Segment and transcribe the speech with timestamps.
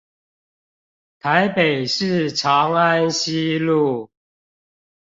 [1.19, 4.09] 臺北市長安西路